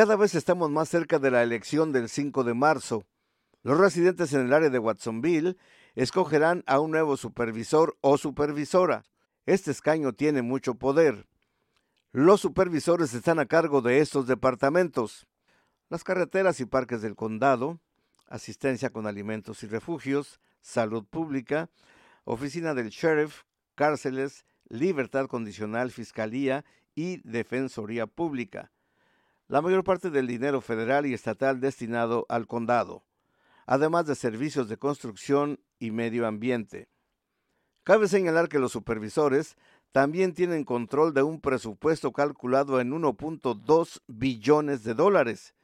[0.00, 3.04] Cada vez estamos más cerca de la elección del 5 de marzo.
[3.62, 5.58] Los residentes en el área de Watsonville
[5.94, 9.04] escogerán a un nuevo supervisor o supervisora.
[9.44, 11.26] Este escaño tiene mucho poder.
[12.12, 15.26] Los supervisores están a cargo de estos departamentos.
[15.90, 17.78] Las carreteras y parques del condado,
[18.26, 21.68] asistencia con alimentos y refugios, salud pública,
[22.24, 23.42] oficina del sheriff,
[23.74, 26.64] cárceles, libertad condicional, fiscalía
[26.94, 28.70] y defensoría pública.
[29.50, 33.02] La mayor parte del dinero federal y estatal destinado al condado,
[33.66, 36.88] además de servicios de construcción y medio ambiente.
[37.82, 39.56] Cabe señalar que los supervisores
[39.90, 45.56] también tienen control de un presupuesto calculado en 1.2 billones de dólares.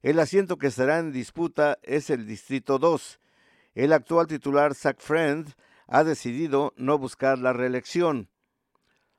[0.00, 3.20] El asiento que estará en disputa es el Distrito 2.
[3.74, 5.46] El actual titular, Zach Friend,
[5.88, 8.30] ha decidido no buscar la reelección.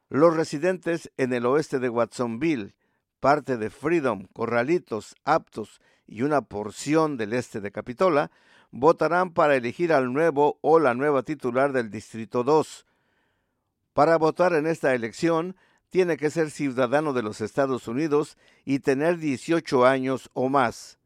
[0.09, 2.73] Los residentes en el oeste de Watsonville,
[3.21, 8.31] parte de Freedom, Corralitos, Aptos y una porción del este de Capitola,
[8.71, 12.85] votarán para elegir al nuevo o la nueva titular del Distrito 2.
[13.93, 15.55] Para votar en esta elección,
[15.89, 20.97] tiene que ser ciudadano de los Estados Unidos y tener 18 años o más.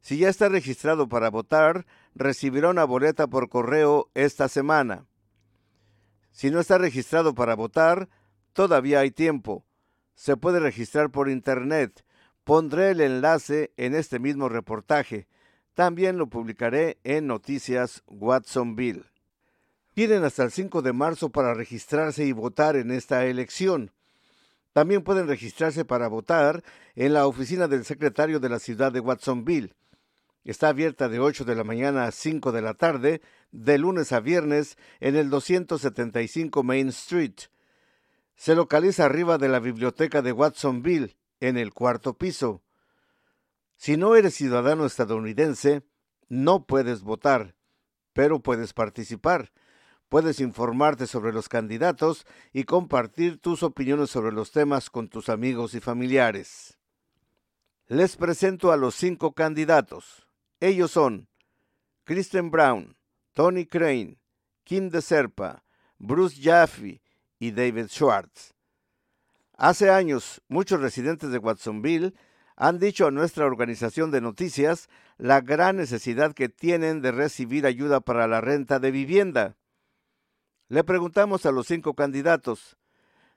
[0.00, 5.04] Si ya está registrado para votar, recibirá una boleta por correo esta semana.
[6.30, 8.08] Si no está registrado para votar,
[8.52, 9.64] todavía hay tiempo.
[10.18, 12.04] Se puede registrar por Internet.
[12.42, 15.28] Pondré el enlace en este mismo reportaje.
[15.74, 19.04] También lo publicaré en Noticias Watsonville.
[19.94, 23.92] Tienen hasta el 5 de marzo para registrarse y votar en esta elección.
[24.72, 26.64] También pueden registrarse para votar
[26.96, 29.72] en la oficina del secretario de la ciudad de Watsonville.
[30.42, 33.22] Está abierta de 8 de la mañana a 5 de la tarde,
[33.52, 37.36] de lunes a viernes, en el 275 Main Street.
[38.38, 42.62] Se localiza arriba de la biblioteca de Watsonville, en el cuarto piso.
[43.76, 45.82] Si no eres ciudadano estadounidense,
[46.28, 47.56] no puedes votar,
[48.12, 49.52] pero puedes participar.
[50.08, 55.74] Puedes informarte sobre los candidatos y compartir tus opiniones sobre los temas con tus amigos
[55.74, 56.78] y familiares.
[57.88, 60.28] Les presento a los cinco candidatos.
[60.60, 61.28] Ellos son
[62.04, 62.96] Kristen Brown,
[63.32, 64.20] Tony Crane,
[64.62, 65.64] Kim De Serpa,
[65.98, 67.02] Bruce Jaffe
[67.38, 68.54] y David Schwartz.
[69.56, 72.14] Hace años, muchos residentes de Watsonville
[72.56, 78.00] han dicho a nuestra organización de noticias la gran necesidad que tienen de recibir ayuda
[78.00, 79.56] para la renta de vivienda.
[80.68, 82.76] Le preguntamos a los cinco candidatos,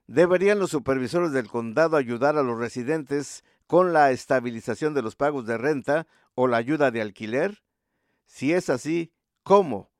[0.05, 5.45] ¿deberían los supervisores del condado ayudar a los residentes con la estabilización de los pagos
[5.45, 7.63] de renta o la ayuda de alquiler?
[8.25, 9.11] Si es así,
[9.43, 9.91] ¿cómo?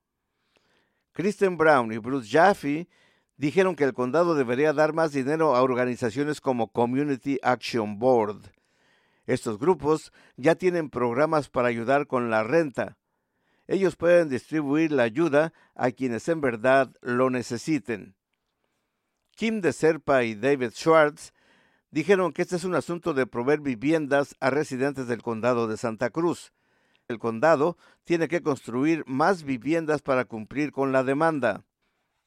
[1.14, 2.88] Kristen Brown y Bruce Jaffe
[3.42, 8.52] dijeron que el condado debería dar más dinero a organizaciones como Community Action Board
[9.32, 12.98] estos grupos ya tienen programas para ayudar con la renta.
[13.68, 18.16] Ellos pueden distribuir la ayuda a quienes en verdad lo necesiten.
[19.36, 21.34] Kim de Serpa y David Schwartz
[21.92, 26.10] dijeron que este es un asunto de proveer viviendas a residentes del condado de Santa
[26.10, 26.52] Cruz.
[27.08, 31.64] El condado tiene que construir más viviendas para cumplir con la demanda.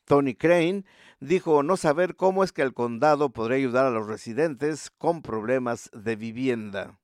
[0.04, 0.84] Tony Crane
[1.20, 5.90] dijo no saber cómo es que el condado podría ayudar a los residentes con problemas
[5.92, 6.98] de vivienda.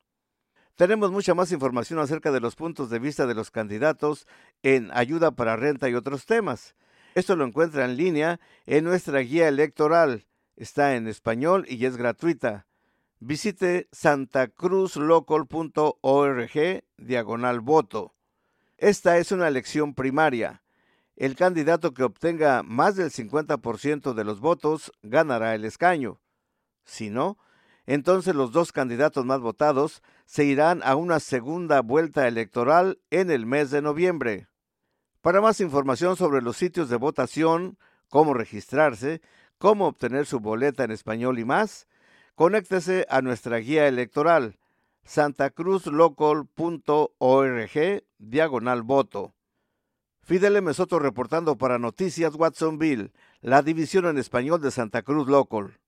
[0.77, 4.27] Tenemos mucha más información acerca de los puntos de vista de los candidatos
[4.63, 6.75] en ayuda para renta y otros temas.
[7.15, 10.27] Esto lo encuentra en línea en nuestra guía electoral.
[10.57, 12.67] Está en español y es gratuita.
[13.19, 18.15] Visite santacruzlocal.org diagonal voto.
[18.79, 20.60] Esta es una elección primaria.
[21.21, 26.19] El candidato que obtenga más del 50% de los votos ganará el escaño.
[26.87, 27.37] Si no,
[27.85, 33.45] entonces los dos candidatos más votados se irán a una segunda vuelta electoral en el
[33.45, 34.49] mes de noviembre.
[35.21, 37.77] Para más información sobre los sitios de votación,
[38.09, 39.21] cómo registrarse,
[39.59, 41.87] cómo obtener su boleta en español y más,
[42.35, 44.57] conéctese a nuestra guía electoral
[45.05, 49.35] santacruzlocal.org diagonal voto.
[50.23, 50.73] Fidel M.
[50.75, 55.80] Soto reportando para Noticias Watsonville, la división en español de Santa Cruz Local.